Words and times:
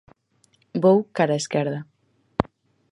Vou 0.83 0.97
cara 1.17 1.33
a 1.35 1.41
esquerda. 1.43 1.79